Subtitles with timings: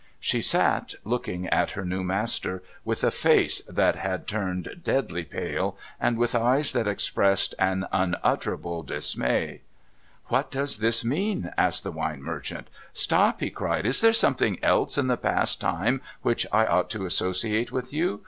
[0.19, 5.77] She sat, looking at her new master, with a face that had turned deadly pale,
[5.99, 9.61] and with eyes that expressed an unutterable dismay.
[10.25, 12.67] ■* What does this mean?' asked the wine merchant.'
[13.03, 17.05] Stop!' he cried.' Is there something else in the past time which I ought to
[17.05, 18.19] associate with you